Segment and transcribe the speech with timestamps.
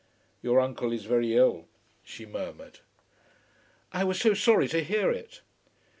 [0.41, 1.67] "Your uncle is very ill,"
[2.03, 2.79] she murmured.
[3.93, 5.41] "I was so sorry to hear it."